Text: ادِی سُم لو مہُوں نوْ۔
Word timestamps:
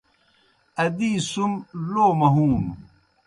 ادِی 0.83 1.11
سُم 1.29 1.51
لو 1.91 2.07
مہُوں 2.19 2.53
نوْ۔ 2.63 2.71